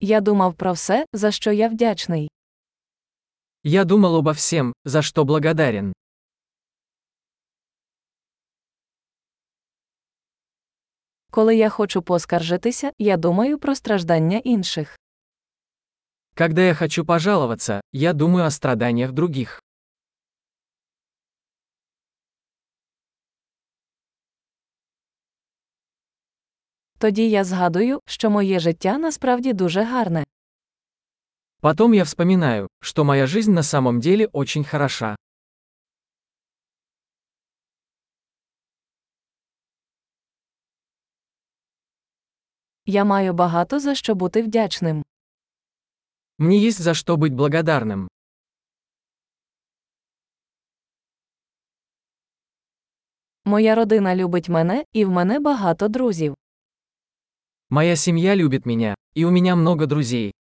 [0.00, 2.30] Я думав про все, за що я вдячний.
[3.64, 5.92] Я думал обо всем, за что благодарен.
[11.30, 14.98] Коли я хочу поскаржитися, я думаю про страждання інших.
[16.34, 19.62] Когда я хочу пожаловаться, я думаю о страданиях других.
[27.00, 30.24] Тоді я згадую, що моє життя насправді дуже гарне.
[31.60, 35.16] Потом я вспоминаю, что моя жизнь на самом деле очень хороша.
[42.86, 45.04] Я маю багато за що бути вдячним.
[46.38, 48.08] Мне есть за что быть благодарным.
[53.44, 56.34] Моя родина любить мене, і в мене багато друзів.
[57.72, 60.32] Моя семья любит меня, и у меня много друзей.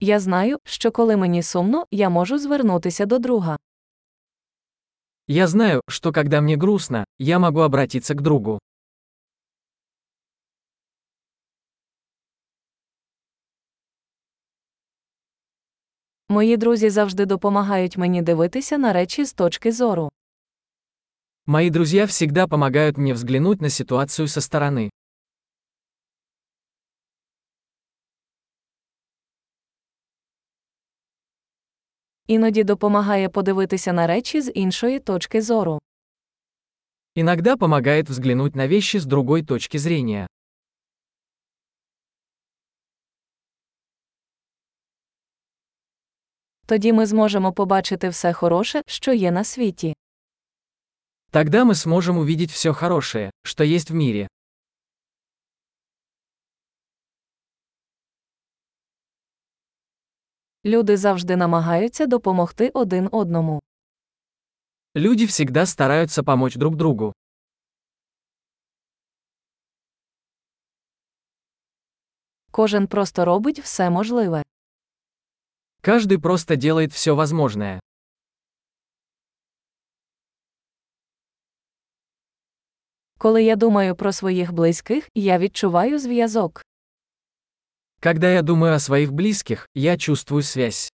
[0.00, 3.58] Я знаю, що коли мені сумно, я можу звернутися до друга.
[5.28, 8.58] Я знаю, что когда мне грустно, я могу обратиться к другу.
[16.28, 20.10] Мої друзі завжди допомагають мені дивитися на речі з точки зору.
[21.46, 24.90] Мои друзья всегда помогают мне взглянуть на ситуацию со стороны.
[32.26, 35.78] Іноді допомагає подивитися на речі з іншої точки зору.
[37.14, 40.26] Иногда помогает взглянуть на вещи с другой точки зрения.
[46.66, 49.94] Тоді ми зможемо побачити все хороше, що є на світі.
[51.32, 54.28] Тогда мы сможем увидеть все хорошее, что есть в мире.
[60.62, 63.60] Люди завжди намагаються допомогти один одному.
[64.94, 67.14] Люди всегда стараются помочь друг другу.
[72.50, 74.42] Кожен просто робить все можливе.
[75.80, 77.80] Каждый просто делает все возможное.
[83.21, 86.61] Коли я думаю про своїх близьких, я відчуваю зв'язок.
[88.03, 90.91] Когда я думаю о своих близких, я чувствую связь.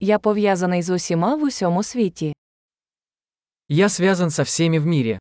[0.00, 2.34] Я пов'язаний з усіма в усьому світі.
[3.68, 5.18] Я связан со всеми в мире.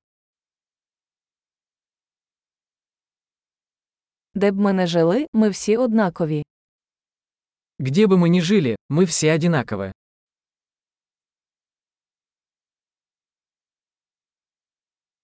[4.34, 6.44] Де б ми не жили, ми всі однакові.
[7.80, 9.92] Где бы мы ни жили, мы все одинаковы.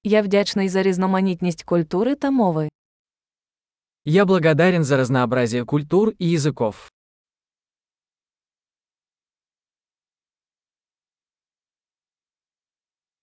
[0.05, 2.69] Я вдячний за різноманітність культури та мови.
[4.05, 6.91] Я благодарен за разнообразие культур и языков.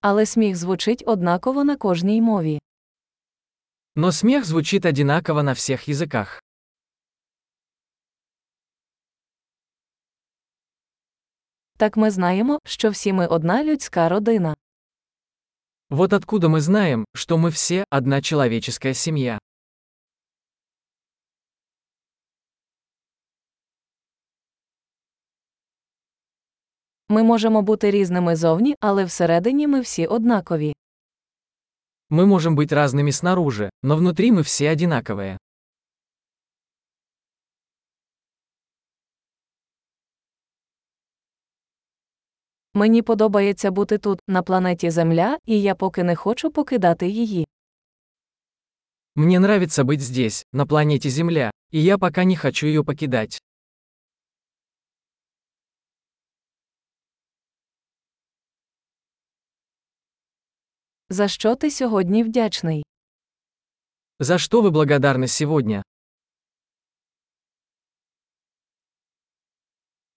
[0.01, 2.59] Але сміх звучить однаково на кожній мові.
[3.95, 6.41] Но смех звучит одинаково на всех языках.
[11.77, 14.55] Так ми знаємо, що всі ми одна людська родина.
[15.90, 19.38] Вот откуда мы знаем, что мы все одна человеческая семья.
[27.08, 30.74] Ми можемо бути різними зовні, але всередині ми всі однакові.
[32.10, 35.38] Мы можем быть разными снаружи, но внутри мы все одинаковые.
[42.74, 47.46] Мені подобається бути тут, на планеті Земля, і я поки не хочу покидати її.
[49.16, 53.40] Мне нравится быть здесь, на планете Земля, и я пока не хочу ее покидать.
[61.08, 62.84] За що ти сьогодні вдячний?
[64.20, 65.82] За что вы благодарны сегодня?